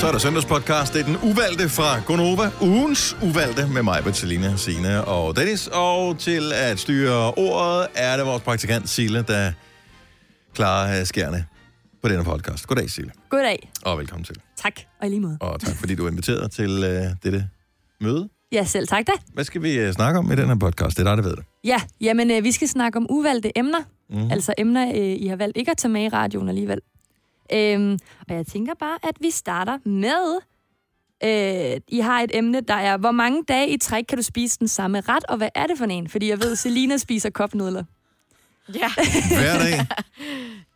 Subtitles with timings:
[0.00, 0.94] Så er der søndagspodcast.
[0.94, 2.50] Det er den uvalgte fra Gonova.
[2.62, 5.68] Ugens uvalgte med mig, Bertalina, Sine og Dennis.
[5.72, 9.52] Og til at styre ordet er det vores praktikant Sille, der
[10.54, 11.44] klarer øh, skærne
[12.02, 12.66] på denne podcast.
[12.66, 13.10] Goddag, Sille.
[13.28, 13.70] Goddag.
[13.84, 14.36] Og velkommen til.
[14.56, 14.72] Tak.
[15.00, 15.38] Og i lige måde.
[15.40, 17.48] Og tak, fordi du er inviteret til øh, dette
[18.00, 18.28] møde.
[18.52, 19.12] Ja, selv tak da.
[19.34, 20.96] Hvad skal vi øh, snakke om i den her podcast?
[20.96, 21.44] Det er dig, der ved det.
[21.64, 23.80] Ja, jamen øh, vi skal snakke om uvalgte emner.
[24.10, 24.30] Mm.
[24.30, 26.80] Altså emner, øh, I har valgt ikke at tage med i radioen alligevel.
[27.52, 30.40] Øhm, og jeg tænker bare, at vi starter med...
[31.24, 34.58] Øh, I har et emne, der er, hvor mange dage i træk kan du spise
[34.58, 36.08] den samme ret, og hvad er det for en?
[36.08, 37.84] Fordi jeg ved, Selina spiser kopnudler.
[38.74, 38.90] Ja,
[39.40, 39.86] Hver dag.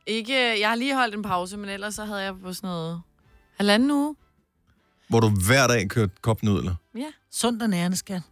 [0.07, 3.03] ikke, jeg har lige holdt en pause, men ellers så havde jeg på sådan noget
[3.57, 4.17] halvanden uge.
[5.09, 6.75] hvor du hver dag kører kopnudler.
[6.97, 8.23] Ja, Sundt og nærende, skal.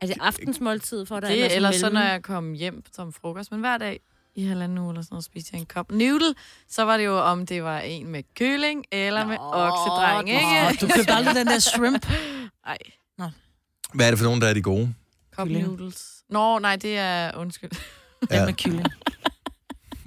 [0.00, 1.28] Er det aftensmåltid for dig?
[1.30, 3.50] det er sådan ellers så, når jeg kom hjem som frokost.
[3.50, 4.00] Men hver dag
[4.34, 6.34] i halvanden uge eller sådan noget, spiste jeg en kop noodle.
[6.68, 10.70] Så var det jo, om det var en med kylling eller Nå, med oksedreng, Åh,
[10.70, 10.80] ikke?
[10.86, 12.06] du købte aldrig den der shrimp.
[12.66, 12.78] Ej,
[13.94, 14.94] Hvad er det for nogen, der er de gode?
[15.34, 15.66] cup Kylling.
[15.66, 16.22] noodles.
[16.28, 17.70] Nå, nej, det er, undskyld.
[18.20, 18.44] Den Ja.
[18.44, 18.86] med kylling.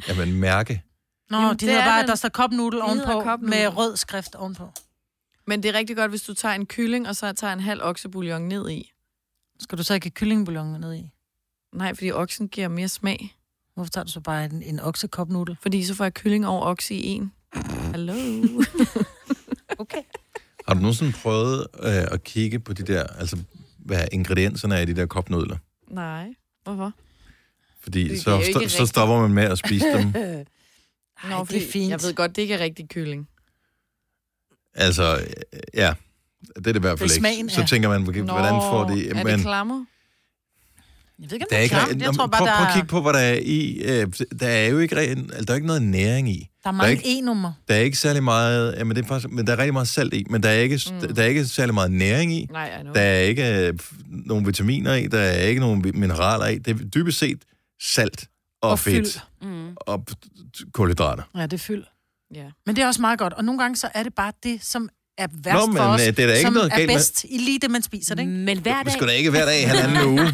[0.07, 0.83] Jamen, mærke.
[1.29, 2.07] Nå, Jamen, de det hedder er bare, den.
[2.07, 3.47] der står cup noodle ovenpå, cup noodle.
[3.49, 4.69] med rød skrift ovenpå.
[5.47, 7.81] Men det er rigtig godt, hvis du tager en kylling, og så tager en halv
[7.83, 8.91] oksebouillon ned i.
[9.59, 11.09] Skal du så ikke have kyllingbouillon ned i?
[11.73, 13.35] Nej, fordi oksen giver mere smag.
[13.75, 15.57] Hvorfor tager du så bare en, en okse cup noodle?
[15.61, 17.31] Fordi så får jeg kylling og okse i en.
[17.53, 18.13] Hallo?
[19.77, 20.01] Okay.
[20.67, 23.37] Har du nogensinde prøvet øh, at kigge på de der, altså
[23.79, 25.57] hvad ingredienserne er i de der kopnudler?
[25.87, 26.27] Nej.
[26.63, 26.91] Hvorfor?
[27.81, 30.05] Fordi Det- det så, sto- så stopper man med at spise dem.
[30.05, 31.89] Nå, Ej, det fordi er fint.
[31.91, 33.27] Jeg ved godt, det ikke er rigtig kylling.
[34.73, 35.03] Altså,
[35.73, 35.93] ja,
[36.41, 37.49] det er det i hvert fald Det ikke.
[37.49, 38.27] Så tænker man, hvordan
[38.61, 39.09] får de...
[39.09, 39.85] er Men det klammer?
[41.19, 42.73] Jeg ved ikke, om der er ikke, re- Jeg tror bare, prøv, der, prøv at
[42.73, 43.81] kigge på, hvad der er i.
[43.85, 44.07] Øh,
[44.39, 46.33] der er jo ikke, altså, der er ikke noget næring i.
[46.33, 47.53] der er der er mange ikke- E-nummer.
[47.67, 50.13] Der er ikke særlig meget, jamen det er faktisk, men der er rigtig meget salt
[50.13, 51.15] i, men der er ikke, mm.
[51.15, 52.47] der er ikke særlig meget næring i.
[52.51, 52.71] Nej.
[52.93, 53.73] Der er ikke øh,
[54.09, 56.57] nogen vitaminer i, der er ikke nogen mineraler i.
[56.57, 57.37] Det er dybest set
[57.81, 58.25] salt
[58.61, 58.95] og, Og fedt
[59.41, 59.49] fyld.
[59.51, 59.75] Mm.
[59.77, 60.05] og
[60.73, 61.23] kulhydrater.
[61.37, 61.83] Ja, det er fyld.
[62.35, 62.45] Ja.
[62.65, 63.33] Men det er også meget godt.
[63.33, 66.01] Og nogle gange så er det bare det, som er værst Nå, men, for os,
[66.01, 67.81] øh, det er da ikke som noget er galt med- bedst i lige det, man
[67.81, 68.31] spiser, det, ikke?
[68.33, 68.93] Men hver Det dag...
[68.93, 70.33] skal da ikke hver dag i halvanden uge.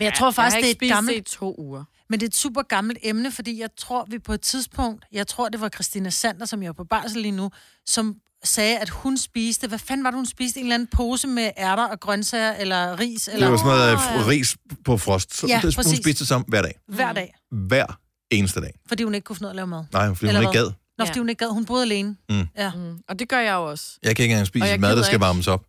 [0.00, 1.16] Men jeg tror faktisk, jeg har det er ikke et gammelt...
[1.26, 1.84] det i to uger.
[2.10, 5.26] Men det er et super gammelt emne, fordi jeg tror, vi på et tidspunkt, jeg
[5.26, 7.50] tror, det var Christina Sander, som jeg er på barsel lige nu,
[7.86, 10.60] som sagde, at hun spiste, hvad fanden var det, hun spiste?
[10.60, 14.20] En eller anden pose med ærter og grøntsager, eller ris, eller Det var sådan noget
[14.22, 15.36] øh, ris på frost.
[15.36, 15.98] Så Ja, det, hun præcis.
[15.98, 16.74] spiste det samme hver dag.
[16.88, 17.98] hver dag, Hver
[18.30, 18.74] eneste dag.
[18.88, 19.84] fordi hun ikke kunne finde ud af at lave mad.
[19.92, 20.64] Nej, fordi hun Eller ikke hvad?
[20.70, 20.72] gad.
[20.98, 21.52] Nå, fordi hun ikke gad.
[21.52, 22.16] Hun boede alene.
[22.30, 22.46] Mm.
[22.56, 22.72] Ja.
[22.74, 22.98] Mm.
[23.08, 23.98] Og det gør jeg jo også.
[24.02, 25.24] Jeg kan ikke engang spise mad, der skal ikke.
[25.24, 25.64] varmes op.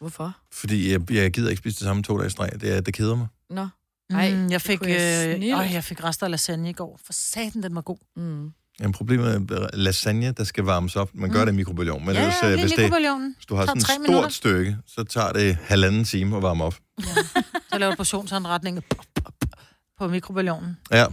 [0.00, 0.32] Hvorfor?
[0.52, 2.50] Fordi jeg, jeg gider ikke spise det samme to dage i streg.
[2.60, 3.26] Det, er- det keder mig.
[3.52, 3.68] Nå.
[4.10, 7.00] Ej, Mm, jeg fik, jeg øh, øh, jeg fik rester af lasagne i går.
[7.04, 7.96] For satan, den var god.
[8.16, 8.50] Mm.
[8.80, 11.10] Jamen, problemet er lasagne, der skal varmes op.
[11.14, 12.06] Man gør det i mikrobølgeovn.
[12.06, 13.34] Men ja, ellers, ja, øh, hvis, det, mikrobølgeovnen.
[13.36, 14.28] hvis du har sådan et stort minutter.
[14.28, 16.74] stykke, så tager det halvanden time at varme op.
[17.72, 18.84] Så laver du portionsanretning
[19.98, 20.76] på mikrobølgeovnen.
[20.90, 21.06] Ja.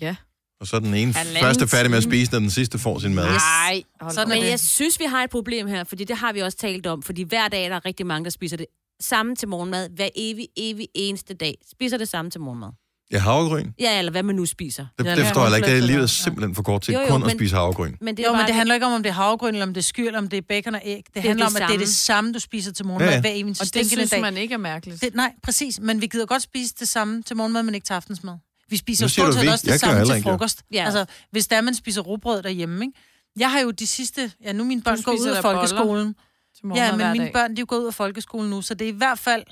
[0.00, 0.16] Ja.
[0.60, 2.98] Og så er den ene Halvanden første færdig med at spise, når den sidste får
[2.98, 3.26] sin mad.
[3.26, 6.16] Nej, Hold Sådan da er men jeg synes, vi har et problem her, fordi det
[6.16, 7.02] har vi også talt om.
[7.02, 8.66] Fordi hver dag er der rigtig mange, der spiser det
[9.00, 9.88] samme til morgenmad.
[9.96, 11.54] Hver evig, evig eneste dag.
[11.72, 12.68] Spiser det samme til morgenmad.
[13.12, 13.70] Ja, havregryn.
[13.80, 14.86] Ja, eller hvad man nu spiser.
[14.98, 15.68] Det, det det forstår jeg ikke.
[15.68, 17.94] Det er livet simpelthen for kort til Jo, jo, kun at men- spise havregryn.
[18.00, 19.80] Men det Jo, men det handler ikke om, om det er havregryn, eller om det
[19.80, 20.96] er skyr, eller om det er bacon og æg.
[20.96, 22.32] Det, det er handler det om, at det er det samme.
[22.32, 24.20] du spiser til morgenmad Ja, ja, hver eneste Og det synes dag.
[24.20, 25.00] man ikke er mærkeligt.
[25.02, 25.80] Det, nej, præcis.
[25.80, 28.34] Men vi gider godt spise det samme til morgenmad, men ikke til aftensmad.
[28.68, 30.62] Vi spiser stort set også Jeg det gør samme til frokost.
[30.72, 30.84] Ja.
[30.84, 32.98] Altså, hvis der man spiser rugbrød derhjemme, ikke?
[33.38, 34.32] Jeg har jo de sidste...
[34.44, 36.14] Ja, nu mine børn går ud af da boller folkeskolen.
[36.56, 37.32] Til morgenmad Ja, men mine dag.
[37.32, 39.42] børn, de er jo gået ud af folkeskolen nu, så det er i hvert fald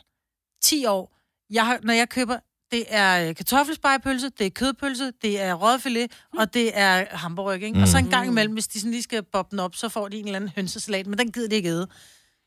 [0.62, 1.16] 10 år.
[1.50, 2.38] Jeg har, når jeg køber,
[2.72, 7.72] det er øh, kartoffelspejepølse, det er kødpølse, det er rødfilet, og det er hamburg, ikke?
[7.72, 7.82] Mm.
[7.82, 10.08] Og så en gang imellem, hvis de sådan lige skal boppe den op, så får
[10.08, 11.86] de en eller anden hønsesalat, men den gider de ikke æde.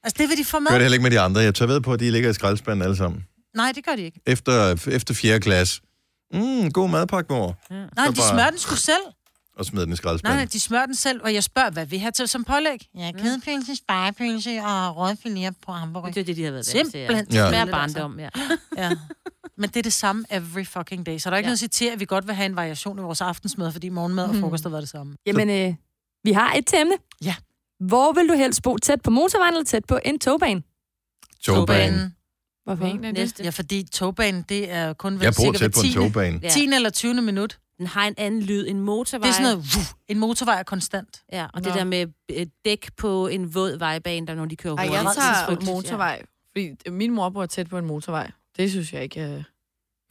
[0.03, 0.67] Altså, det vil de få med.
[0.67, 1.41] Gør det heller ikke med de andre.
[1.41, 3.25] Jeg tør ved på, at de ligger i skraldespanden alle sammen.
[3.55, 4.19] Nej, det gør de ikke.
[4.25, 5.39] Efter, efter 4.
[5.39, 5.81] klasse.
[6.33, 7.57] Mm, god madpakke, mor.
[7.69, 9.01] Nej, Så de bare- smører den sgu selv.
[9.61, 10.37] Og smider den i Nej, skraldespanden.
[10.37, 12.87] nej, de smører den selv, og jeg spørger, hvad vil I have til som pålæg?
[12.97, 16.07] Ja, kødpølse, spejepølse og Det rødfilet på hamburger.
[16.07, 16.65] er det, de har været.
[16.65, 17.25] Simpelthen.
[17.31, 17.49] Ja.
[17.49, 17.65] Mere Ja.
[17.65, 18.29] barndom, ja.
[18.77, 18.91] Ja.
[19.57, 21.17] Men det er det samme every fucking day.
[21.17, 21.49] Så der er ikke Ja.
[21.49, 23.89] noget at sige til, at vi godt vil have en variation i vores aftensmad, fordi
[23.89, 25.15] morgenmad og frokost har været det samme.
[25.25, 25.73] Jamen, øh,
[26.23, 26.93] vi har et emne.
[27.23, 27.35] Ja.
[27.79, 28.77] Hvor vil du helst bo?
[28.77, 30.61] Tæt på motorvejen eller tæt på en togbane?
[31.43, 32.15] Togbanen.
[32.63, 32.85] Hvorfor?
[32.85, 33.13] Det?
[33.13, 33.43] Næste.
[33.43, 36.39] Ja, fordi togbanen, det er kun Jeg bor cirka tæt på en hver tiende- togbane.
[36.43, 36.49] Ja.
[36.49, 36.65] 10.
[36.75, 37.21] eller 20.
[37.21, 37.59] minut.
[37.81, 39.27] Den har en anden lyd, en motorvej.
[39.27, 41.21] Det er sådan noget, wuff, en motorvej er konstant.
[41.31, 41.65] Ja, og Nå.
[41.69, 45.03] det der med øh, dæk på en våd vejbane, der når de kører Ej, hurtigt.
[45.05, 46.21] jeg tager motorvej.
[46.51, 48.31] Fordi min mor bor tæt på en motorvej.
[48.57, 49.21] Det synes jeg ikke...
[49.21, 49.43] øh,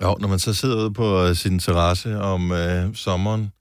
[0.02, 3.52] Jo, når man så sidder ude på øh, sin terrasse om øh, sommeren,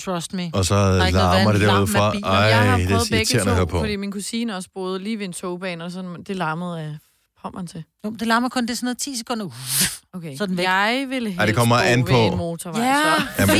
[0.00, 0.50] Trust me.
[0.54, 1.62] Og så noget larmer det
[1.94, 2.26] af biler.
[2.28, 3.78] Ej, jeg har det prøvet er begge irriterende at høre to, på.
[3.78, 6.98] fordi min kusine også boede lige ved en togbane, og sådan, det larmede af
[7.42, 7.84] pommeren til.
[8.04, 9.46] Jo, det larmer kun, det er sådan noget 10 sekunder.
[10.14, 10.36] Okay.
[10.36, 10.64] Så den væk.
[10.64, 12.94] Jeg ville helst Ej, det kommer an på- en motorvej.
[12.94, 13.24] så.
[13.38, 13.56] Jamen,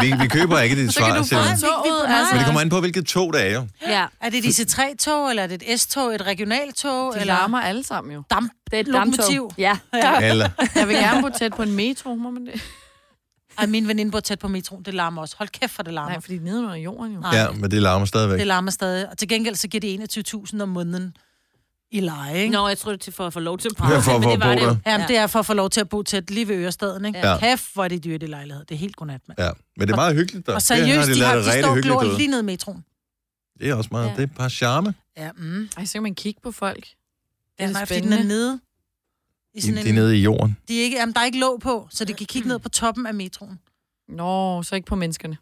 [0.00, 1.44] vi, vi køber ikke dit Så kan svar, du Selina.
[1.56, 2.34] toget, altså.
[2.34, 3.66] Men det kommer an på, hvilket tog det er jo.
[3.86, 4.06] Ja.
[4.20, 7.84] Er det et IC3-tog, eller er det et S-tog, et regionaltog, De eller larmer alle
[7.84, 8.22] sammen jo.
[8.30, 8.52] damp?
[8.70, 9.22] Det er et Lokomotiv.
[9.22, 9.52] damptog.
[9.58, 9.78] Ja.
[10.22, 12.60] Eller, Jeg vil gerne bo tæt på en metro, må man det?
[13.58, 14.82] Ej, min veninde bor tæt på metroen.
[14.82, 15.34] Det larmer også.
[15.38, 16.10] Hold kæft, for det larmer.
[16.10, 17.20] Nej, fordi nede under jorden jo.
[17.20, 17.36] Nej.
[17.36, 18.38] ja, men det larmer stadigvæk.
[18.38, 19.10] Det larmer stadig.
[19.10, 20.16] Og til gengæld så giver det
[20.54, 21.16] 21.000 om måneden
[21.90, 22.52] i leje, ikke?
[22.52, 23.84] Nå, jeg tror det er til for at få lov til at bo.
[23.84, 24.90] Ja, for- Men for det at var bo det der.
[24.92, 27.18] Jamen, det er for at få lov til at bo tæt lige ved Ørestaden, ikke?
[27.18, 27.30] Ja.
[27.30, 27.38] Ja.
[27.38, 28.64] Kæft, hvor er det dyrt i lejlighed.
[28.64, 29.40] Det er helt godnat, mand.
[29.40, 30.52] Ja, men det er meget hyggeligt der.
[30.54, 32.44] Og det har seriøst, de de, har, det de rigtig står glor lige ned i
[32.44, 32.84] metroen.
[33.60, 34.14] Det er også meget, Ja.
[34.16, 34.94] det er par charme.
[35.16, 35.68] Ja, mm.
[35.76, 36.84] Ej, så kan man kigge på folk.
[36.84, 36.94] Det
[37.58, 38.34] Ja, er nej, det fordi den er spændende.
[38.34, 38.60] nede.
[39.54, 40.56] I sådan de er nede i jorden.
[40.68, 42.68] De er ikke, jamen, der er ikke låg på, så de kan kigge ned på
[42.68, 43.58] toppen af metroen.
[44.08, 45.36] Nå, så ikke på menneskerne.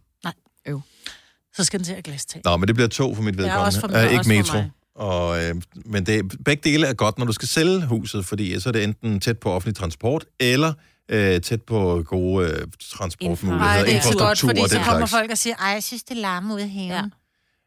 [1.56, 2.42] Så skal den til at glastage.
[2.44, 3.64] Nå, men det bliver to for mit vedkommende.
[3.66, 4.56] også for mig, Øh, ikke også for metro.
[4.56, 4.70] mig.
[4.94, 5.54] Og, øh,
[5.84, 8.84] men det, begge dele er godt, når du skal sælge huset, fordi så er det
[8.84, 10.72] enten tæt på offentlig transport, eller
[11.08, 12.66] øh, tæt på gode øh,
[12.98, 15.12] transportmuligheder, er ikke så godt, infrastruktur fordi og så den kommer slags.
[15.12, 16.88] folk og siger, ej, jeg synes, det larmer ude haven.
[16.90, 16.94] Ja.
[16.96, 17.02] Ja.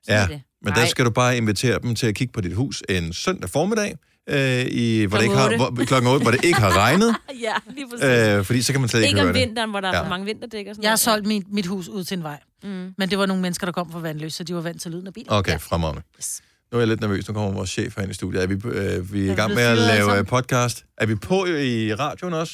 [0.08, 0.42] Sådan Ja, det.
[0.62, 0.88] men der Nej.
[0.88, 3.96] skal du bare invitere dem til at kigge på dit hus en søndag formiddag,
[4.30, 7.16] øh, i, hvor det ikke Klokken har, hvor, klokken 8, hvor det ikke har regnet,
[7.48, 8.06] Ja, lige præcis.
[8.38, 9.48] øh, fordi så kan man slet ikke, Ikke høre om det.
[9.48, 10.04] vinteren, hvor der er Ja.
[10.04, 11.00] for mange vinterdæk og sådan Jeg har noget.
[11.00, 12.40] solgt mit, mit hus ud til en vej.
[12.64, 12.94] Mm.
[12.98, 15.08] Men det var nogle mennesker, der kom fra Vandløs, så de var vant til lyden
[15.08, 15.32] af biler.
[15.32, 15.58] Okay, ja.
[15.58, 16.02] fremragende.
[16.18, 16.42] Yes.
[16.72, 17.28] Nu er jeg lidt nervøs.
[17.28, 18.44] Nu kommer vores chef her ind i studiet.
[18.44, 20.18] Er vi, øh, vi er i gang med at lave sammen?
[20.18, 20.86] øh, podcast?
[20.98, 22.54] Er vi på i radioen også?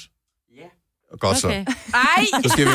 [0.58, 1.18] Ja.
[1.18, 1.48] Godt så.
[1.48, 1.66] Okay.
[1.94, 2.26] Ej!
[2.44, 2.72] Så skal vi,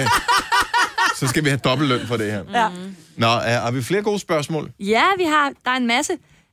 [1.17, 2.44] så skal vi have dobbelt løn for det her.
[2.52, 2.69] Ja.
[3.17, 4.70] Nå, er, har vi flere gode spørgsmål?
[4.81, 5.52] Ja, vi har.
[5.64, 6.12] Der er en masse.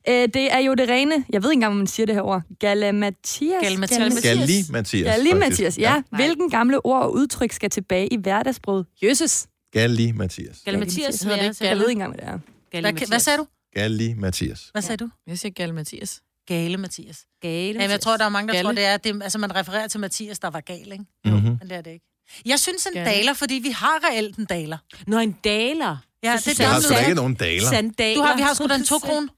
[0.10, 2.22] Øh, det er jo det rene, jeg ved ikke engang, om man siger det her
[2.22, 2.42] ord.
[2.60, 3.62] Galimatias.
[3.62, 4.22] Galimatias.
[4.24, 5.06] Galli Mathias.
[5.06, 5.50] Galli faktisk.
[5.50, 6.02] Mathias, ja.
[6.12, 8.86] Hvilken gamle ord og udtryk skal tilbage i hverdagssproget?
[9.04, 9.48] Jøsses.
[9.74, 10.58] Galli Mathias.
[10.66, 11.66] Galle Mathias hedder det ikke.
[11.66, 12.82] Jeg ved ikke engang, hvad det er.
[12.82, 13.46] Hvad, hvad sagde du?
[13.76, 14.70] Galli Mathias.
[14.72, 15.10] Hvad sagde du?
[15.28, 16.22] Jeg siger Gal Mathias.
[16.48, 17.26] Gale, Mathias.
[17.42, 18.68] Gale Jamen, jeg tror, der er mange, der Galle.
[18.68, 21.06] tror, det er, det, altså man refererer til Mathias, der var gal, ikke?
[21.26, 21.42] Mm-hmm.
[21.42, 22.06] Men det er det ikke.
[22.46, 23.12] Jeg synes en Galle.
[23.12, 24.78] daler, fordi vi har reelt en daler.
[25.08, 25.98] Nå, en daler.
[26.24, 27.70] Ja, Så det synes er Jeg har jeg sgu da ikke nogen daler.
[27.70, 28.16] Sandaler.
[28.16, 29.30] Du har, vi har sgu da en to kron.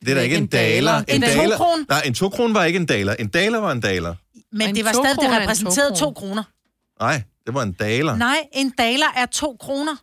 [0.00, 1.04] Det er da ikke en daler.
[1.08, 1.56] En daler.
[1.56, 1.86] to-kron.
[1.88, 3.14] Nej, en to-kron var ikke en daler.
[3.14, 4.14] En daler var en daler.
[4.52, 6.42] Men En det var stadig, det er en repræsenterede to kroner.
[7.00, 8.16] Nej, det var en daler.
[8.16, 9.96] Nej, en daler er to kroner.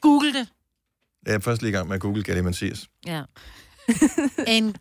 [0.00, 0.46] Google det.
[1.26, 2.88] Jeg er først lige i gang med at google Galli Mathias.
[3.06, 3.22] Ja.
[4.46, 4.76] En...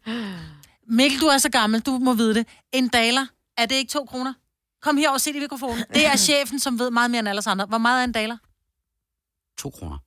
[0.92, 2.48] Mikkel, du er så gammel, du må vide det.
[2.72, 3.26] En daler,
[3.58, 4.34] er det ikke to kroner?
[4.82, 5.84] Kom her og se det i mikrofonen.
[5.94, 7.66] Det er chefen, som ved meget mere end alle os andre.
[7.66, 8.38] Hvor meget er en daler?
[9.58, 9.98] To kroner.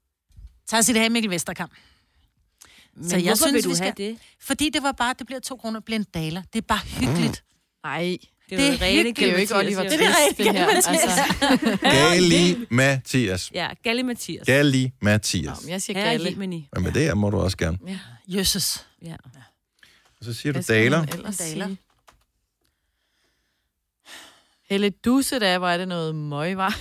[0.67, 1.73] Tag det her, Mikkel Vesterkamp.
[2.96, 4.19] Men Så jeg synes, vil du vi have skal- det?
[4.40, 6.43] Fordi det var bare, det bliver to kroner, det bliver en daler.
[6.52, 7.44] Det er bare hyggeligt.
[7.84, 8.17] Nej,
[8.59, 9.99] Det Det er er jo rene det er jo ikke Oliver Mathias,
[10.37, 10.45] Twist, jo.
[10.45, 10.67] det, det her.
[10.69, 11.79] Altså,
[12.11, 13.51] Galli Mathias.
[13.55, 14.47] Ja, Galle Mathias.
[14.47, 15.63] Galli Nå, Mathias.
[15.63, 16.11] men jeg siger.
[16.13, 16.69] Jemini.
[16.75, 17.79] Men med det her må du også gerne.
[17.87, 17.99] Ja.
[18.29, 18.87] Jøsses.
[19.05, 19.15] Ja.
[20.19, 21.05] Og så siger du daler.
[21.39, 21.69] daler.
[24.71, 26.79] Helle Dusse, da hvor er det noget møg, var.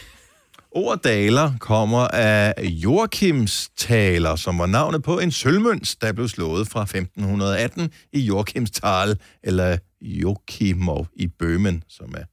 [0.71, 6.67] Ordet daler kommer af Joachims taler, som var navnet på en sølvmønt, der blev slået
[6.67, 12.23] fra 1518 i Joachimsthal, eller Joachimov i Bøhmen, som er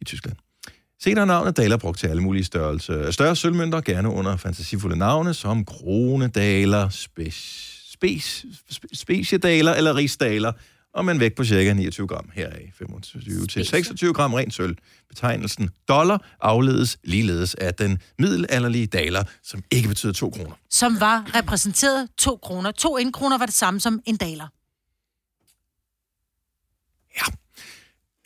[0.00, 0.36] i Tyskland.
[1.02, 3.10] Senere er navnet daler brugt til alle mulige størrelser.
[3.10, 7.34] Større sølvmønter, gerne under fantasifulde navne, som kronedaler, spes,
[7.92, 10.52] spes, spe- speciedaler eller rigsdaler,
[10.94, 14.76] og med en vægt på cirka 29 gram, heraf 25 til 26 gram rent sølv.
[15.08, 20.54] Betegnelsen dollar afledes ligeledes af den middelalderlige daler, som ikke betyder 2 kroner.
[20.70, 22.70] Som var repræsenteret to kroner.
[22.70, 24.48] To indkroner var det samme som en daler.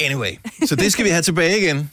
[0.01, 0.31] Anyway,
[0.67, 1.91] så det skal vi have tilbage igen.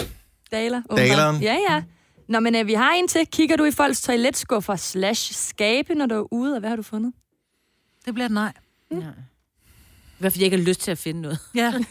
[0.51, 0.82] Daler.
[0.98, 1.41] Daleren.
[1.41, 1.84] Ja, ja.
[2.29, 3.27] Nå, men øh, vi har en til.
[3.32, 6.84] Kigger du i folks toiletskuffer slash skabe, når du er ude, og hvad har du
[6.84, 7.13] fundet?
[8.05, 8.53] Det bliver et nej.
[8.91, 8.96] I
[10.17, 11.39] hvert fald, jeg ikke har lyst til at finde noget.
[11.55, 11.74] Ja.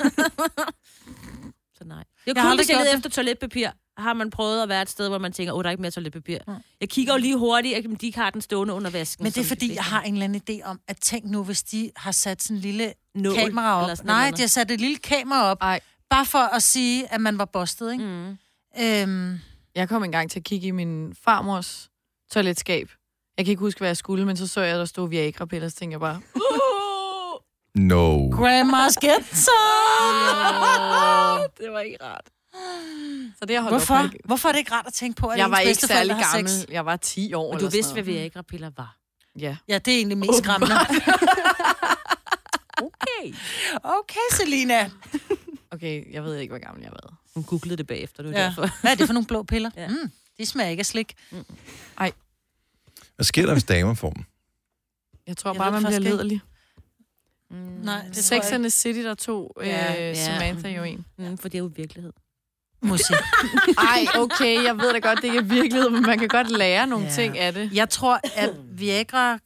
[1.79, 1.97] Så nej.
[1.99, 3.07] Jeg, Jeg jeg har kun, aldrig hvis jeg gjort leder det.
[3.07, 5.71] efter toiletpapir, har man prøvet at være et sted, hvor man tænker, åh, der er
[5.71, 6.39] ikke mere toiletpapir.
[6.81, 9.23] Jeg kigger jo lige hurtigt, at de ikke har den stående under vasken.
[9.23, 11.45] Men det er de fordi, jeg har en eller anden idé om, at tænk nu,
[11.45, 14.05] hvis de har sat sådan en lille Nål kamera eller op.
[14.05, 17.39] Nej, de har sat et lille kamera op, Ej, bare for at sige, at man
[17.39, 18.05] var bustet, ikke?
[18.05, 18.37] Mm.
[18.81, 19.39] Øhm,
[19.75, 21.91] jeg kom engang til at kigge i min farmors
[22.33, 22.91] toiletskab.
[23.39, 25.69] Jeg kan ikke huske, hvad jeg skulle, men så så jeg, at der stod Viagra-piller,
[25.69, 26.21] så tænkte jeg bare,
[27.75, 28.29] No.
[28.31, 29.55] Grandma's get some!
[31.61, 32.25] det var ikke rart.
[33.39, 33.95] Så det har Hvorfor?
[33.95, 34.11] op.
[34.25, 36.51] Hvorfor er det ikke rart at tænke på, at Jeg var ikke særlig gammel.
[36.51, 36.69] sex?
[36.71, 38.21] Jeg var 10 år Og du vidste, hvad noget.
[38.21, 38.97] Viagra-piller var.
[39.39, 39.57] Ja.
[39.69, 40.75] Ja, det er egentlig mest skræmmende.
[42.79, 43.35] Okay.
[43.83, 44.91] Okay, Selina.
[45.71, 47.15] Okay, jeg ved ikke, hvor gammel jeg har været.
[47.35, 48.45] Hun googlede det bagefter, det var Ja.
[48.47, 48.69] derfor.
[48.81, 49.71] Hvad er det for nogle blå piller?
[49.77, 49.89] Ja.
[49.89, 51.15] Mm, de smager ikke af slik.
[51.99, 54.25] Hvad sker der, hvis damer får dem?
[55.27, 56.11] Jeg tror Jeg bare, man bliver ikke.
[56.11, 56.41] lederlig.
[57.55, 57.61] Mm.
[57.85, 59.93] Nej, det Sex and the City, der tog øh, Ja.
[59.93, 60.15] ja.
[60.25, 61.05] Samantha jo en.
[61.19, 62.13] Mm, for det er jo virkelighed.
[62.83, 63.17] Musik.
[63.79, 66.87] Ej, okay, jeg ved da godt, det ikke er virkelighed, men man kan godt lære
[66.87, 67.11] nogle Ja.
[67.11, 67.17] ja.
[67.17, 67.71] ting af det.
[67.73, 69.39] Jeg tror, at Viagra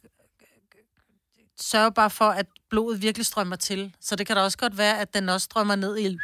[1.61, 3.93] sørger bare for, at blodet virkelig strømmer til.
[4.01, 6.17] Så det kan da også godt være, at den også strømmer ned i,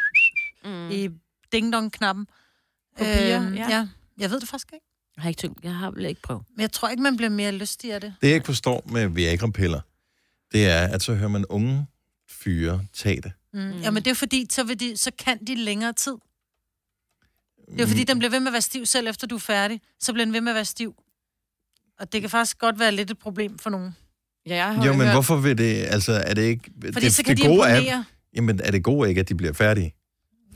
[0.66, 0.90] Mm.
[0.92, 1.10] i
[1.52, 2.28] ding-dong-knappen.
[2.98, 3.70] På piger, Øhm, ja.
[3.70, 3.88] ja.
[4.18, 4.86] Jeg ved det faktisk ikke.
[5.16, 6.44] Jeg har ikke tænkt, jeg har vel ikke prøvet.
[6.56, 8.14] Men jeg tror ikke, man bliver mere lystig af det.
[8.22, 9.82] Det, jeg ikke forstår med Viagra-piller,
[10.52, 11.88] det er, at så hører man unge
[12.30, 13.32] fyre tage det.
[13.54, 13.60] Mm.
[13.60, 13.72] Mm.
[13.82, 16.14] Jamen, det er fordi, så, vil de, så kan de længere tid.
[17.72, 19.82] Det er fordi, den bliver ved med at være stiv, selv efter du er færdig.
[20.00, 20.96] Så bliver den ved med at være stiv.
[22.00, 23.96] Og det kan faktisk godt være lidt et problem for nogen.
[24.48, 26.72] Ja, jeg har Jo, men hørt, hvorfor vil det, altså er det ikke...
[26.94, 28.06] Fordi det, så kan det de gode er, imponere.
[28.36, 29.94] Jamen, er det gode ikke, at de bliver færdige?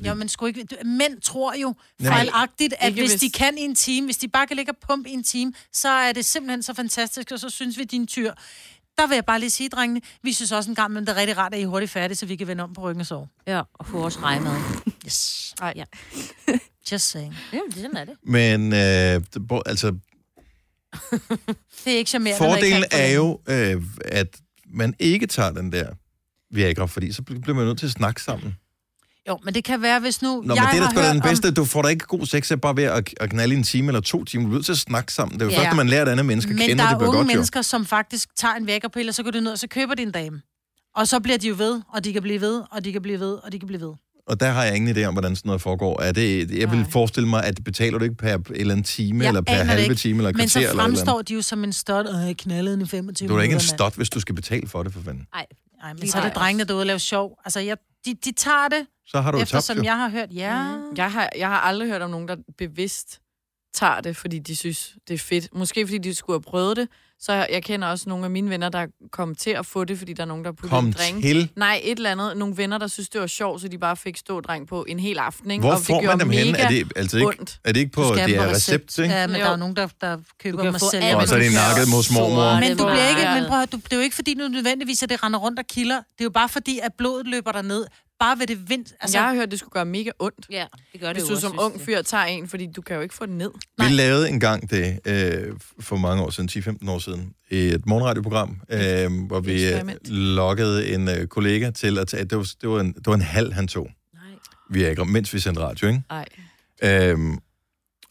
[0.08, 0.64] Jo, men sgu ikke...
[0.64, 4.28] du- Mænd tror jo fejlagtigt, at hvis hvis- de kan i en time, hvis de
[4.28, 7.40] bare kan ligge og pumpe i en time, så er det simpelthen så fantastisk, og
[7.40, 8.34] så synes vi, din tyr.
[9.00, 11.16] Der vil jeg bare lige sige, drengene, vi synes også en gang, men det er
[11.16, 13.08] rigtig rart, at I er hurtigt færdige, så vi kan vende om på ryggen og
[13.08, 13.28] sove.
[13.48, 14.56] Ja, og få også regemad.
[15.06, 15.56] Yes.
[15.62, 15.74] Ej.
[15.76, 15.84] Ja.
[16.92, 17.36] Just saying.
[17.54, 18.14] Ja, sådan er det.
[18.24, 18.80] Men øh,
[19.34, 19.88] det- bo- altså,
[21.86, 24.28] Det er ikke charmerende, når I fordelen kan er jo, øh, at
[24.74, 25.90] man ikke tager den der
[26.52, 28.56] Viagra, fordi så bliver man nødt til at snakke sammen.
[29.26, 29.30] Det.
[29.30, 30.30] Jo, men det kan være, hvis nu...
[30.30, 31.52] Nå, men jeg det er da den om- bedste.
[31.52, 33.88] Du får da ikke god sex af bare ved at, at knalde i en time
[33.88, 34.44] eller to timer.
[34.46, 35.34] Du er nødt til at snakke sammen.
[35.40, 35.58] Det er jo Ja.
[35.60, 37.18] først, når man lærer et andet menneske at Men kende, der det er bliver unge
[37.20, 37.34] godt jo.
[37.36, 40.02] mennesker, som faktisk tager en vækkerpille, og så går de ned, og så køber de
[40.02, 40.42] en dame.
[40.96, 43.20] Og så bliver de jo ved, og de kan blive ved, og de kan blive
[43.20, 43.94] ved, og de kan blive ved.
[44.28, 46.02] Og der har jeg ingen idé om, hvordan sådan noget foregår.
[46.02, 46.90] Er det, jeg vil Nej.
[46.92, 49.84] forestille mig, at betaler du ikke per eller andet time, Jeg eller per det halve
[49.84, 49.96] ikke.
[49.96, 52.28] time, eller Men kvarter, så eller et eller fremstår de jo som en stot, og
[52.28, 54.68] jeg knaldede den i 25 Du er da ikke en stot, hvis du skal betale
[54.68, 55.28] for det, for fanden.
[55.34, 55.46] Nej,
[56.00, 57.40] men så er det drengene, der er ude og lave sjov.
[57.46, 59.84] Altså, jeg, de, de tager det, Så har du tabt, eftersom jo.
[59.84, 60.78] jeg har hørt, ja.
[60.78, 60.94] Mm.
[60.98, 63.22] Jeg har, jeg har aldrig hørt om nogen, der bevidst
[63.74, 65.56] tager det, fordi de synes, det er fedt.
[65.56, 66.90] Måske fordi de skulle have prøvet det.
[67.22, 70.14] Så jeg, kender også nogle af mine venner, der kom til at få det, fordi
[70.14, 71.24] der er nogen, der putter Kom en drink.
[71.24, 71.50] til.
[71.56, 72.38] Nej, et eller andet.
[72.38, 75.00] Nogle venner, der synes, det var sjovt, så de bare fik stå dreng på en
[75.00, 75.52] hel aften.
[75.52, 75.62] Ikke?
[75.62, 76.58] Hvor og det får man dem henne?
[76.58, 77.60] Er det, altså ikke, ondt.
[77.64, 79.14] er det ikke på det dem er på recept, ikke?
[79.14, 79.46] Ja, men Jo.
[79.46, 81.16] der er nogen, der, der køber få selv.
[81.16, 82.60] Og så er det nakket hos mormor.
[82.60, 85.10] Men du bliver ikke, men prøv du, det er jo ikke fordi, nu nødvendigvis, at
[85.10, 85.96] det render rundt og kilder.
[85.96, 87.86] Det er jo bare fordi, at blodet løber der ned.
[88.20, 88.86] Bare ved det vind.
[89.02, 91.34] Altså, jeg har hørt, det skulle gøre mega ondt, ja, det gør det hvis du
[91.34, 93.52] også, som ung fyr tager en, fordi du kan jo ikke få den ned.
[93.78, 96.50] Vi lavede engang det øh, for mange år siden,
[96.84, 102.00] 10-15 år siden, i et morgenradioprogram, øh, hvor vi øh, lokkede en øh, kollega til
[102.00, 104.22] at tage, det var, det var, en, det var en halv, han tog, Nej.
[104.70, 106.02] Viagra, mens vi sendte radio, ikke?
[106.10, 106.26] Nej.
[106.84, 107.38] Øhm,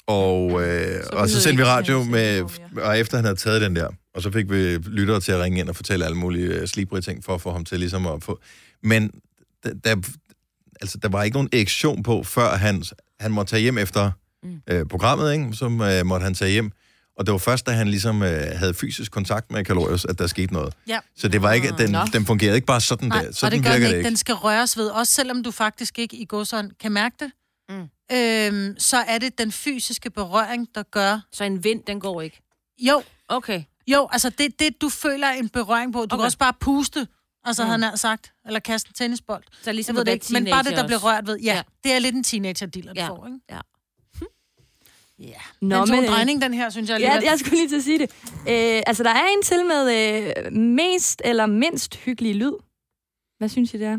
[0.07, 2.43] og, øh, Så og så sendte vi ikke radio med,
[2.83, 5.61] og efter han havde taget den der, og så fik vi lyttere til at ringe
[5.61, 8.23] ind og fortælle alle mulige øh, slibrige ting, for at få ham til ligesom at
[8.23, 8.41] få...
[8.83, 9.11] Men
[9.65, 9.97] der, der,
[10.81, 12.83] altså, der var ikke nogen erektion på, før han,
[13.21, 14.11] han måtte tage hjem efter
[14.43, 14.61] Mm.
[14.71, 15.53] øh, programmet, ikke?
[15.53, 15.65] så
[16.01, 16.71] øh, måtte han tage hjem.
[17.17, 20.27] Og det var først, da han ligesom øh, havde fysisk kontakt med Kalorius, at der
[20.27, 20.75] skete noget.
[20.89, 20.99] Ja.
[21.17, 21.99] Så det var ikke, den, Nå.
[22.13, 23.29] den fungerede ikke bare sådan Nej, der.
[23.29, 23.99] og Sådan det gør virker den det ikke.
[23.99, 24.09] ikke.
[24.09, 27.31] Den skal røres ved, også selvom du faktisk ikke i godsånd kan mærke det.
[27.69, 27.89] Mm.
[28.17, 31.21] Øhm, så er det den fysiske berøring, der gør...
[31.33, 32.43] Så en vind, den går ikke.
[32.81, 33.63] Jo, Okay.
[33.87, 35.99] jo, altså det, det du føler en berøring på.
[35.99, 36.17] Du okay.
[36.17, 37.07] kan også bare puste,
[37.49, 37.67] altså Mm.
[37.67, 37.71] mm.
[37.71, 39.45] han har sagt, eller kaste en tennisbold.
[39.63, 40.97] Så ligesom Jeg ved det ikke, men bare det, der også.
[40.97, 41.39] rørt ved.
[41.39, 41.63] Ja, Ja.
[41.85, 43.09] det er lidt en teenager-dealer, Ja.
[43.09, 43.39] får, ikke?
[43.51, 43.59] Ja.
[45.19, 45.33] Ja.
[45.61, 47.01] Nå, Den tog en drejning, den her, synes jeg.
[47.01, 48.11] Ja, jeg skulle lige til at sige det.
[48.39, 49.93] Øh, altså, der er en til med
[50.47, 52.53] øh, mest eller mindst hyggelig lyd.
[53.39, 53.99] Hvad synes I, det er?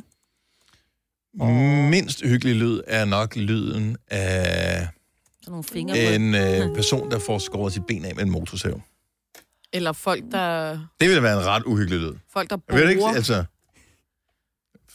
[1.89, 4.87] Mindst hyggelig lyd er nok lyden af
[5.41, 6.13] Sådan nogle fingre på.
[6.13, 8.81] en øh, person, der får skåret sit ben af med en motorsav.
[9.73, 12.13] Eller folk, der, Det ville være en ret uhyggelig lyd.
[12.33, 13.13] folk, der Jeg ved ikke, borer.
[13.15, 13.43] altså...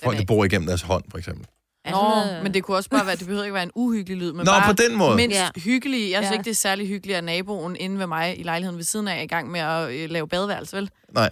[0.02, 1.46] Folk, der bor igennem deres hånd, for eksempel.
[1.84, 1.90] Er
[2.36, 4.44] Nå, men det kunne også bare være, det behøver ikke være en uhyggelig lyd, men
[4.46, 5.16] Nå, bare på den måde.
[5.16, 5.48] mindst Ja.
[5.56, 6.10] hyggelig.
[6.10, 6.32] Jeg synes Ja.
[6.32, 9.18] ikke, det er særlig hyggeligt, at naboen inde ved mig i lejligheden ved siden af
[9.18, 10.90] er i gang med at øh, lave badeværelse, vel?
[11.12, 11.30] Nej.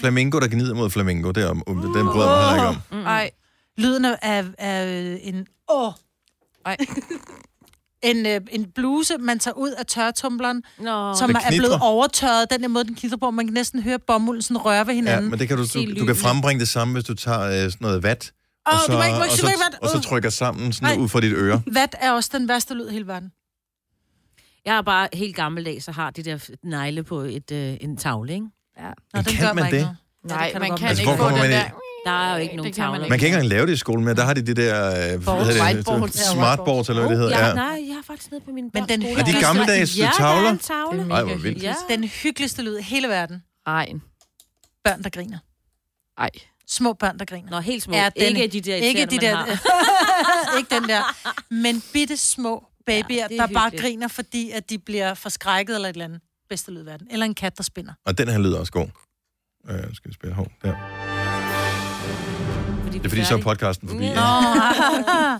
[0.00, 2.96] Flamingo, der gnider mod flamingo, det er om, um, den bryder mig heller ikke om.
[3.02, 3.30] Nej,
[3.78, 5.46] Lyden af, af, en...
[5.70, 5.92] Åh!
[6.66, 6.76] Ej.
[8.02, 12.50] En, øh, en bluse, man tager ud af tørretumbleren, Nå, som Det er blevet overtørret.
[12.50, 15.00] Den der måde, den knitrer på, man kan næsten høre bomulden sådan røre ved Ja,
[15.00, 15.30] hinanden.
[15.30, 17.72] men det kan du, du, du kan frembringe det samme, hvis du tager øh, sådan
[17.80, 18.32] noget vat,
[18.68, 19.78] Åh, og, så, du må ikke, ikke og, ikke så, vat.
[19.82, 21.04] og så trykker sammen sådan Nej.
[21.04, 21.62] ud fra dit øre.
[21.72, 23.32] Vat er også den værste lyd i hele verden.
[24.64, 28.32] Jeg er bare helt gammeldags og har de der negle på et, øh, en tavle,
[28.34, 28.46] ikke?
[28.78, 28.82] Ja.
[28.82, 29.96] Nå, Men den kan gør man mig ikke det?
[30.22, 30.38] noget.
[30.38, 31.62] nej, det kan man kan Altså, ikke få den der...
[32.04, 33.04] Der er jo ikke nogen kan man tavler.
[33.04, 33.10] ikke.
[33.10, 34.14] Man kan ikke engang lave det i skolen mere.
[34.14, 37.38] Der har de det der øh, hvad hedder det, smartboards, eller hvad det hedder.
[37.38, 37.54] ja, Ja.
[37.54, 40.48] nej, jeg har faktisk nede på min Men den- Er de gammeldags ja, der tavler?
[40.48, 40.98] er en tavle.
[40.98, 41.62] Det er Ej, mega hvor vildt.
[41.62, 41.74] Ja.
[41.90, 43.42] Den hyggeligste lyd i hele verden.
[43.68, 44.02] Regn.
[44.84, 45.38] Børn, der griner.
[46.18, 46.30] Ej.
[46.68, 47.50] Små børn, der griner.
[47.50, 47.94] Nå, helt små.
[47.96, 49.44] Er den- ikke de der Ikke de der...
[50.58, 51.02] ikke den der.
[51.50, 53.82] Men bitte små babyer, Ja, ja, det er der bare hyggeligt.
[53.82, 56.20] griner, fordi at de bliver forskrækket eller et eller andet.
[56.48, 57.06] bedste lyd i verden.
[57.10, 57.92] Eller en kat, der spinder.
[58.06, 58.86] Og den her lyder også god.
[59.70, 60.74] Øh, skal vi spille hov, der.
[62.82, 64.08] Fordi Det er fordi, så er podcasten forbi.
[64.08, 64.14] Nå.
[64.14, 65.38] Ja.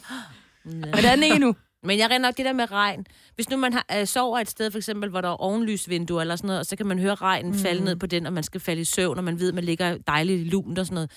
[0.94, 1.54] Men er den ikke nu.
[1.82, 3.06] Men jeg render nok det der med regn.
[3.34, 6.36] Hvis nu man har, øh, sover et sted, for eksempel, hvor der er ovenlysvinduer eller
[6.36, 7.58] sådan noget, og så kan man høre regnen mm.
[7.58, 9.64] falde ned på den, og man skal falde i søvn, og man ved, at man
[9.64, 11.10] ligger dejligt lunt og sådan noget.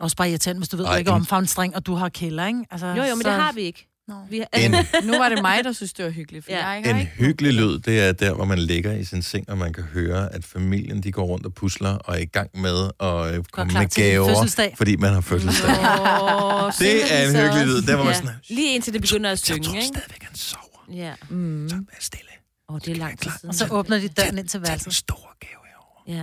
[0.00, 2.08] Også bare irriterende, hvis du ved, Ej, du ikke er en- omfavnstring, og du har
[2.08, 2.64] kælder, ikke?
[2.70, 3.86] Altså, Jo, jo, men det har vi ikke.
[4.10, 4.16] Nå.
[4.30, 4.70] Vi har, En,
[5.10, 6.66] Nu var det mig, der synes, det var hyggeligt, for Ja.
[6.68, 7.12] jeg en ikke...
[7.12, 10.34] hyggelig lyd, det er der, hvor man ligger i sin seng, og man kan høre,
[10.34, 13.72] at familien de går rundt og pusler og er i gang med at øh, komme
[13.72, 15.70] med gaver, fordi man har fødselsdag.
[15.70, 17.82] Åh, Det er en hyggelig lyd.
[17.82, 18.18] Der var man Ja.
[18.20, 19.86] sådan, Lige indtil det begynder at jeg synge, tror ikke?
[19.86, 20.84] stadigvæk, han sover.
[20.94, 21.12] Ja.
[21.30, 21.68] Mm.
[21.68, 22.30] Så vær stille.
[22.68, 24.94] Åh, det er lang tid Og så åbner de døren ind til Tag den værelset.
[24.94, 26.18] store gave herovre.
[26.18, 26.22] Ja.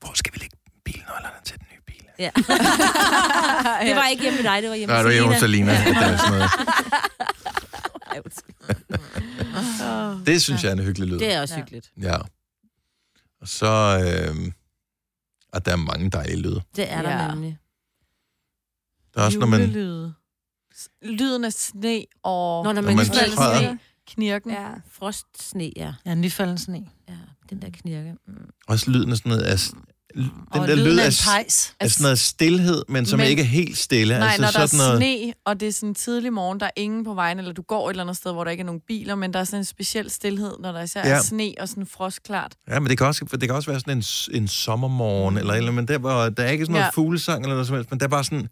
[0.00, 1.66] Hvor skal vi lægge bilnøglerne til den?
[2.22, 2.30] Ja.
[3.86, 5.42] det var ikke hjemme med dig, det var hjemme Nej, med du er hjemme hos.
[5.42, 5.46] Ja.
[5.46, 5.56] Det,
[9.78, 11.18] er det synes jeg er en hyggelig lyd.
[11.18, 11.92] Det er også hyggeligt.
[12.02, 12.16] Ja.
[13.40, 13.66] Og så...
[13.66, 14.52] Øh,
[15.52, 16.62] og der er mange dejlige lyde.
[16.76, 17.28] Det er der Ja.
[17.28, 17.58] nemlig.
[19.14, 19.60] Der er også, når man...
[19.60, 20.14] Julelyde.
[21.02, 22.64] Lyden af sne og...
[22.64, 23.58] Når, når Når man, man man træder.
[23.58, 23.78] sne.
[24.06, 24.50] Knirken.
[24.50, 24.68] Ja.
[24.90, 25.92] Frost, sne, ja.
[26.06, 26.86] Ja, nyfalden sne.
[27.08, 27.14] ja.
[27.50, 28.14] Den der knirke.
[28.26, 28.34] Mm.
[28.68, 29.42] Også lyden af sådan noget...
[29.42, 29.58] Af,
[30.14, 31.74] den og der lyd af af, en pejs.
[31.80, 34.18] af sådan noget stillhed, men som Men- ikke er helt stille.
[34.18, 36.60] Nej, altså når der sådan er noget, sne, og det er sådan en tidlig morgen,
[36.60, 38.60] der er ingen på vejen, eller du går et eller andet sted, hvor der ikke
[38.60, 41.14] er nogen biler, men der er sådan en speciel stillhed, når der især Ja.
[41.14, 42.54] er sne og sådan frostklart.
[42.68, 44.04] Ja, men det kan også, det kan også være sådan en,
[44.42, 46.90] en sommermorgen, eller, eller men der, hvor, der er ikke sådan noget Ja.
[46.90, 48.48] fuglesang eller noget som helst, men der er bare sådan,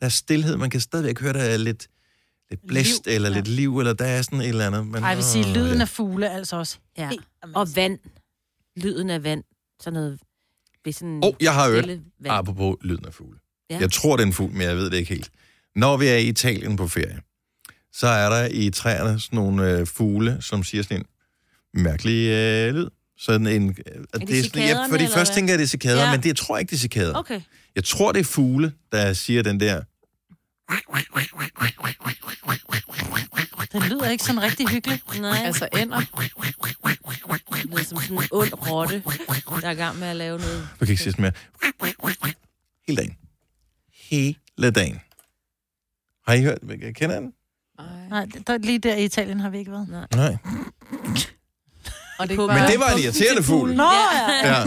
[0.00, 1.86] der er stillhed, man kan stadigvæk høre, der er lidt,
[2.50, 3.14] lidt blæst, Liv.
[3.14, 4.86] eller lidt liv, eller der er sådan et eller andet.
[4.86, 5.80] Men, Ej, jeg vil sige, åh, lyden ja.
[5.80, 7.10] af fugle er altså også Ja.
[7.54, 7.98] Og vand.
[8.76, 9.42] Lyden af vand.
[9.80, 10.18] Sådan noget...
[10.86, 11.88] Er sådan Åh, jeg har hørt,
[12.26, 13.38] apropos lyden af fugle.
[13.70, 13.78] Ja.
[13.80, 15.30] Jeg tror, det er en fugl, men jeg ved det ikke helt.
[15.76, 17.20] Når vi er i Italien på ferie,
[17.92, 20.96] så er der i træerne sådan nogle øh, fugle, som siger sådan
[21.76, 22.86] en mærkelig øh, lyd.
[23.18, 25.34] Sådan en, øh, og det det er sådan, ja, fordi først hvad?
[25.34, 26.10] tænker jeg, det er cikader, Ja.
[26.10, 27.14] men det jeg tror ikke, det er cikader.
[27.14, 27.40] Okay.
[27.74, 29.82] Jeg tror, det er fugle, der siger den der...
[33.72, 35.20] Den lyder ikke sådan rigtig hyggeligt.
[35.20, 36.00] Nej, Altså ender.
[36.00, 39.02] det lyder som sådan en ond rotte,
[39.60, 40.68] der er i gang med at lave noget.
[40.80, 41.32] Du kan ikke sige sådan mere.
[42.88, 43.16] Hele dagen.
[44.10, 45.00] Hele dagen.
[46.26, 46.58] Har I hørt?
[46.94, 47.32] Kender I den?
[48.10, 49.88] Nej, der, lige der i Italien har vi ikke været.
[49.88, 50.36] Nej.
[52.18, 53.74] Og det Men det var en irriterende fugl.
[53.76, 53.82] Nå,
[54.44, 54.58] ja.
[54.58, 54.64] Ja.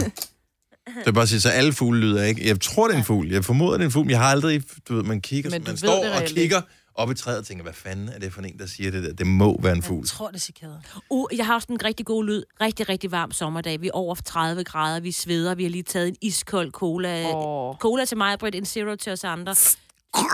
[0.98, 2.48] Det er bare at sige, så alle fugle lyder ikke.
[2.48, 3.28] Jeg tror, det er en fugl.
[3.32, 4.04] Jeg formoder, det er en fugl.
[4.06, 4.62] men Jeg har aldrig...
[4.88, 6.60] Du ved, man kigger, Men man du ved står det og reelt kigger
[6.94, 9.12] op i træet og tænker, hvad fanden er det for en, der siger det der?
[9.12, 10.00] Det må være en fugl.
[10.02, 10.78] Jeg tror, det er cikader.
[11.10, 12.42] Uh, jeg har også en rigtig god lyd.
[12.60, 13.80] Rigtig, rigtig varm sommerdag.
[13.80, 17.24] Vi er over 30 grader, vi sveder, vi har lige taget en iskold cola.
[17.34, 19.54] Åh, Cola til mig, Britt, en zero til os andre.
[19.54, 19.76] Så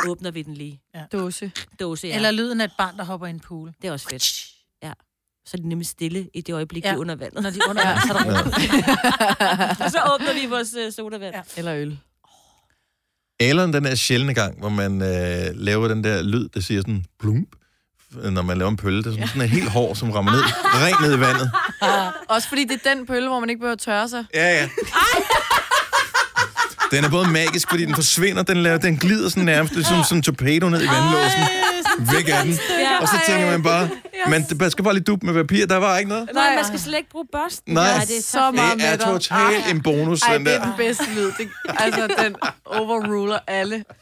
[0.09, 0.81] åbner vi den lige.
[1.13, 1.53] dåse.
[1.81, 2.17] Dåse, ja.
[2.17, 3.73] Eller lyden af et barn, der hopper i en pool.
[3.83, 4.56] Det er også fedt.
[5.47, 5.51] Ja.
[5.51, 6.89] Så er de nemlig stille i det øjeblik, ja.
[6.89, 6.93] Ja.
[6.93, 7.43] de er under vandet.
[7.43, 9.85] Når de er under vand, så er der ro.
[9.85, 11.35] og så åbner vi vores uh, sodavand.
[11.35, 11.41] Ja.
[11.57, 11.99] Eller øl.
[13.41, 17.05] Eller den der sjældne gang, hvor man øh, laver den der lyd, der siger sådan
[17.21, 17.49] plump,
[18.31, 18.99] når man laver en pølle.
[18.99, 20.43] Det er sådan, sådan en helt hår, som rammer ned,
[20.85, 21.51] rent ned i vandet.
[22.29, 24.25] Også fordi det er den pølle, hvor man ikke behøver at tørre sig.
[24.35, 24.69] Ja, ja.
[26.91, 30.19] Den er både magisk, fordi den forsvinder, den, laver, den glider sådan nærmest ligesom sådan
[30.19, 31.43] en torpedo ned i vandlåsen.
[32.13, 32.59] Væk af den.
[32.97, 33.01] Ja.
[33.03, 33.89] Og så tænker man bare,
[34.29, 36.29] men det skal bare lige duppe med papir, der var ikke noget.
[36.35, 37.75] Nej, man skal slet ikke bruge børsten.
[37.75, 37.85] Nej.
[37.85, 40.65] Ja, det er så meget Det er totalt en bonus, Ej, den det er der.
[40.67, 41.25] den bedste lyd.
[41.39, 43.85] Det, altså, den overruler alle.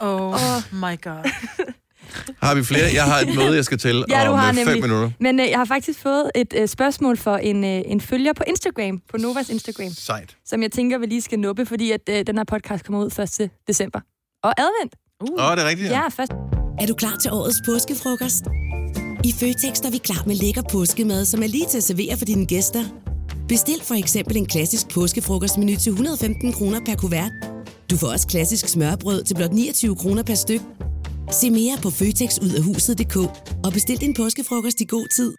[0.00, 0.34] Oh
[0.72, 1.30] my god.
[2.42, 2.84] Har vi flere?
[2.94, 4.82] Jeg har et møde, jeg skal til Ja, du om har øh, fem nemlig.
[4.82, 5.10] minutter.
[5.20, 8.42] Men øh, jeg har faktisk fået et øh, spørgsmål for en, øh, en følger på
[8.46, 10.36] Instagram, på Novas Instagram, Sejt.
[10.44, 13.38] som jeg tænker, vi lige skal nuppe, fordi at øh, den her podcast kommer ud
[13.40, 13.50] 1.
[13.68, 14.00] december.
[14.42, 14.94] Og advent.
[15.22, 16.02] Åh, oh, det er rigtigt, ja.
[16.02, 16.32] Ja, først.
[16.80, 18.44] Er du klar til årets påskefrokost?
[19.24, 22.24] I Føtex er vi klar med lækker påskemad, som er lige til at servere for
[22.24, 22.84] dine gæster.
[23.48, 27.32] Bestil for eksempel en klassisk påskefrokostmenu til 115 kroner per kuvert.
[27.90, 30.60] Du får også klassisk smørbrød til blot 29 kroner per styk.
[31.30, 33.16] Se mere på føtexudafhuset.dk
[33.64, 35.34] og bestil din påskefrokost i god tid.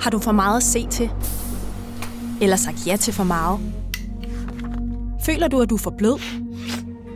[0.00, 1.10] Har du for meget at se til?
[2.40, 3.60] Eller sagt ja til for meget?
[5.26, 6.18] Føler du, at du er for blød?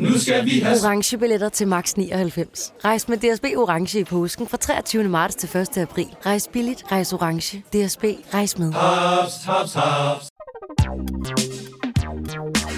[0.00, 2.72] Nu skal vi have orange billetter til max 99.
[2.84, 5.08] Rejs med DSB orange i påsken fra 23.
[5.08, 5.78] marts til 1.
[5.78, 6.06] april.
[6.26, 7.58] Rejs billigt, rejs orange.
[7.58, 8.72] DSB rejs med.
[8.72, 10.28] haps, haps, haps.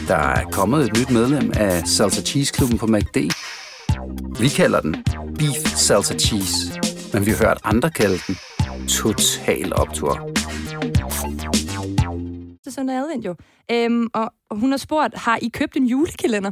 [0.09, 3.17] Der er kommet et nyt medlem af Salsa Cheese Klubben på MACD.
[4.41, 5.05] Vi kalder den
[5.39, 6.81] Beef Salsa Cheese,
[7.13, 8.37] men vi har hørt andre kalde den
[8.89, 10.29] Total Optor.
[12.71, 13.35] søndag advent jo.
[13.71, 16.51] Øhm, og, og hun har spurgt, har I købt en julekalender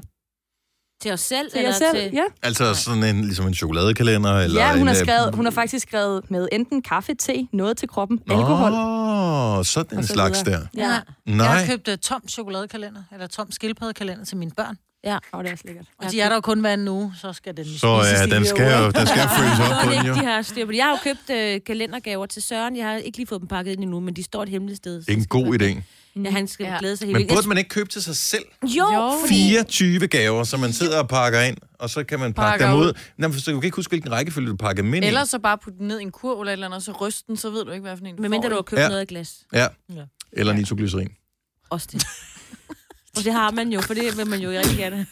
[1.02, 1.50] Til os selv?
[1.50, 2.02] til eller jer selv?
[2.02, 2.10] Til...
[2.12, 2.22] Ja.
[2.42, 4.38] Altså sådan en, ligesom en chokoladekalender?
[4.38, 7.48] Eller ja, hun en, har, øh, skrevet, hun har faktisk skrevet med enten kaffe, te,
[7.52, 8.72] noget til kroppen, alkohol.
[8.72, 10.60] Åh, sådan en så slags videre.
[10.60, 10.66] der.
[10.74, 11.46] Ja, Jeg Nej.
[11.46, 14.76] har købt uh, tom chokoladekalender, eller tom skildpaddekalender til mine børn.
[15.04, 15.18] Ja.
[15.32, 15.86] og det er også lækkert.
[15.98, 18.46] Og de er der jo kun hver en uge, så skal den Så ja, den
[18.46, 20.14] skal jo, den skal følges op på den jo.
[20.14, 20.78] de har styr på det.
[20.78, 22.76] Jeg har jo købt øh, kalendergaver til Søren.
[22.76, 25.02] Jeg har ikke lige fået dem pakket ind endnu, men de står et hemmeligt sted.
[25.02, 25.82] Det er en god idé.
[26.24, 26.76] Ja, han skal Ja.
[26.78, 28.44] glæde sig helt Men burde man ikke købe til sig selv?
[28.62, 29.34] Jo, fordi...
[29.34, 32.80] 24 gaver, som man sidder og pakker ind, og så kan man pakke Pakker dem
[32.80, 32.86] ud.
[32.86, 32.92] ud.
[33.18, 35.38] Nå, men så du kan ikke huske, hvilken rækkefølge du pakker dem ind Eller så
[35.38, 37.36] bare putte den ned i en kurv eller et eller andet, og så ryste den,
[37.36, 38.64] så ved du ikke, hvad for en du Men mindre du har i.
[38.66, 38.88] købt ja.
[38.88, 39.34] noget af glas.
[39.52, 39.66] Ja.
[39.94, 40.02] Ja.
[40.32, 41.08] Eller nitroglycerin.
[41.70, 42.06] Også det.
[43.16, 45.06] Og det har man jo, for det vil man jo rigtig gerne.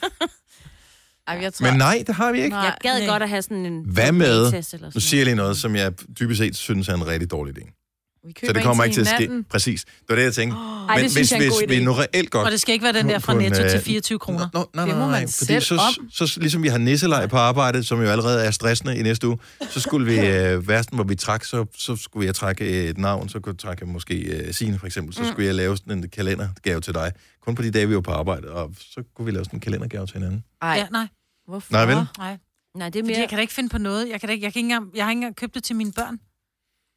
[1.28, 1.66] Ej, jeg tror...
[1.70, 2.48] Men nej, det har vi ikke.
[2.56, 2.64] Nej.
[2.64, 3.06] Jeg gad nej.
[3.08, 3.82] godt at have sådan en...
[3.84, 4.52] Hvad med-
[4.94, 7.87] Nu siger jeg lige noget, som jeg dybest set synes er en rigtig dårlig idé.
[8.24, 9.44] Vi Så det kommer ikke til at ske.
[9.50, 9.84] Præcis.
[9.84, 10.56] Det var det, jeg tænkte.
[10.56, 12.60] Ej, Men det synes hvis, jeg er en hvis vi nu reelt godt Og det
[12.60, 14.48] skal ikke være den der fra Netto øh, til 24 kroner.
[14.52, 15.20] Nå, nej, Det må man nej.
[15.20, 18.50] Fordi selv så, så, så, ligesom vi har nisselej på arbejde, som jo allerede er
[18.50, 19.38] stressende i næste uge,
[19.70, 23.28] så skulle vi, øh, værsten, hvor vi trak, så, så skulle jeg trække et navn,
[23.28, 26.08] så kunne jeg trække måske øh, Signe for eksempel, så skulle jeg lave sådan en
[26.08, 27.12] kalendergave til dig.
[27.44, 29.60] Kun på de dage, vi var på arbejde, og så kunne vi lave sådan en
[29.60, 30.44] kalendergave til hinanden.
[30.62, 31.06] Ej, Ja, nej.
[31.46, 31.72] hvorfor?
[31.72, 31.96] Nej, vel?
[32.18, 32.36] Nej.
[32.76, 33.20] Nej, det er Fordi mere...
[33.20, 34.08] jeg kan da ikke finde på noget.
[34.08, 35.76] Jeg, kan da ikke, jeg, kan ikke engang, jeg har ikke engang købt det til
[35.76, 36.18] mine børn.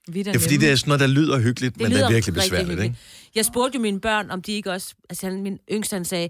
[0.08, 2.10] Vi da Det er fordi, det er sådan noget, der lyder hyggeligt, men det er
[2.10, 2.98] virkelig besværligt, ikke?
[3.36, 4.96] Jeg spurgte jo mine børn, om de ikke også...
[5.10, 6.30] Altså, han, min yngste, han sagde,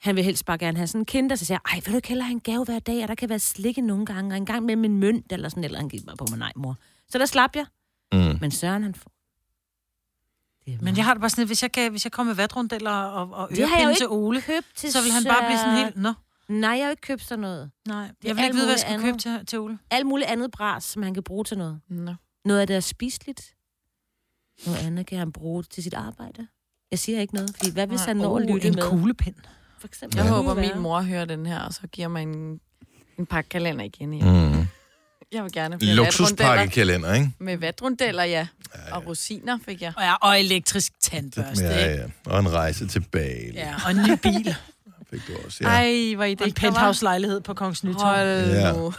[0.00, 1.36] han vil helst bare gerne have sådan en kinder.
[1.36, 3.02] Så sagde jeg, ej, vil du ikke hellere have en gave hver dag?
[3.02, 5.64] Og der kan være slikke nogle gange, og en gang med en mønt, eller sådan,
[5.64, 6.76] eller han gik mig på mig, nej, mor.
[7.08, 7.66] Så der slap jeg.
[8.12, 8.38] Mm.
[8.40, 9.12] Men Søren, han får...
[10.66, 12.90] Det Men jeg har det bare sådan, hvis jeg, kan, hvis jeg kommer med vatrundeller
[12.90, 15.24] og, og Det har jeg jo ørepinde ikke til Ole, købt til så vil han
[15.24, 15.96] bare blive sådan helt...
[15.96, 16.12] Nå,
[16.48, 17.70] Nej, jeg har jo ikke købt sådan noget.
[17.86, 18.10] nej.
[18.24, 19.04] Jeg vil ikke vide, hvad jeg skal andet.
[19.04, 19.78] købe til, til Ole.
[19.90, 21.80] Alt muligt andet bras, som han kan bruge til noget.
[21.88, 22.14] Nå.
[22.44, 23.54] Noget af det er spiseligt.
[24.66, 26.46] Noget andet kan han bruge til sit arbejde.
[26.90, 28.82] Jeg siger ikke noget, fordi hvad hvis han når at Oh, lytte en med?
[28.82, 29.34] kuglepind.
[29.80, 30.16] For eksempel.
[30.18, 32.60] Jeg Det håber, min mor hører den her, og så giver mig en,
[33.18, 34.14] en pakke kalender igen.
[34.14, 34.24] Ja.
[34.24, 34.66] Mm.
[35.32, 35.94] Jeg vil gerne vatrundeller.
[35.94, 37.30] Luksuspakkekalender, ikke?
[37.38, 38.46] Med vatrundeller, ja.
[38.92, 39.92] Og rosiner fik jeg.
[39.96, 42.02] Og, ja, og elektrisk tandbørste, Ja, ikke?
[42.02, 42.30] ja.
[42.32, 43.52] Og en rejse til Bali.
[43.54, 44.54] Ja, og en ny bil.
[45.10, 45.68] Fik du også, ja.
[45.68, 48.72] Ej, hvor I Og en det penthouse-lejlighed på Kongens Nytorv Hold Ja.
[48.72, 48.92] nu.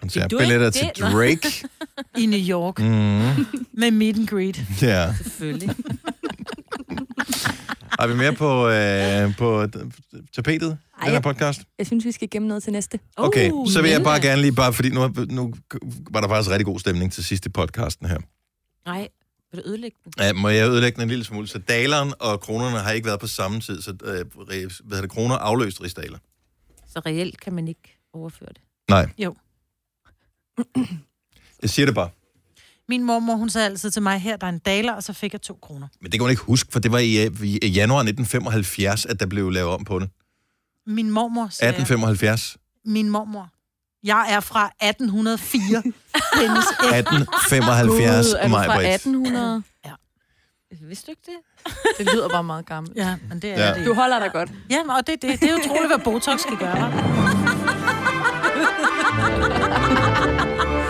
[0.00, 0.90] Koncertbilletter til?
[1.00, 1.68] Drake.
[2.22, 3.46] i New York Mm.
[3.72, 4.64] med meet and greet.
[4.82, 5.14] Ja.
[5.22, 5.70] Selvfølgelig.
[8.00, 9.66] Har vi mere på, øh, på
[10.34, 11.60] tapetet i den her jeg- podcast?
[11.78, 12.98] Jeg synes, vi skal gemme noget til næste.
[13.16, 15.54] Okay, Uh, så vil jeg bare gerne lige, bare fordi nu, nu
[16.10, 18.18] var der faktisk rigtig god stemning til sidst i podcasten her.
[18.86, 19.08] Nej,
[19.52, 20.12] vil du ødelægge den?
[20.18, 21.48] Ja, må jeg ødelægge den en lille smule?
[21.48, 25.10] Så daleren og kronerne har ikke været på samme tid, så øh, hvad hedder det,
[25.10, 26.18] kroner afløst rigsdaler.
[26.88, 28.60] Så reelt kan man ikke overføre det.
[28.90, 29.08] Nej.
[29.18, 29.34] Jo.
[31.62, 32.08] Jeg siger det bare.
[32.88, 35.32] Min mormor, hun sagde altid til mig, her der er en daler, og så fik
[35.32, 35.88] jeg to kroner.
[36.00, 39.20] Men det kan man ikke huske, for det var i, øh, i januar 1975, at
[39.20, 40.10] der blev lavet om på det.
[40.86, 42.56] Min mormor sagde, 1875.
[42.84, 43.48] min mormor,
[44.04, 45.82] jeg er fra 1804.
[46.40, 48.86] Hendes æg- 1875, Gud, er du fra Maj-Brit.
[48.94, 49.62] 1800?
[50.88, 51.76] Vidste du ikke det?
[52.06, 52.96] Det lyder bare meget gammelt.
[52.96, 53.68] Ja, men det er Ja.
[53.68, 53.74] ja.
[53.78, 53.86] det.
[53.86, 54.50] Du holder dig godt.
[54.70, 57.56] Ja, og det, det, det er utroligt, hvad Botox skal gøre.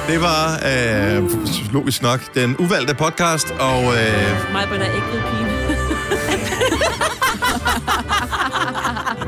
[0.09, 1.23] Det var øh,
[1.73, 5.51] logisk nok den uvalgte podcast, og øh, Mig er ikke ved pine.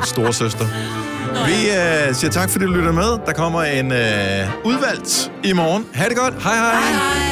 [0.04, 0.64] store søster.
[1.46, 1.70] Vi
[2.08, 3.18] øh, siger tak, fordi du lytter med.
[3.26, 5.86] Der kommer en øh, udvalgt i morgen.
[5.94, 6.34] Ha' det godt.
[6.42, 6.70] Hej hej.
[6.72, 7.31] hej, hej.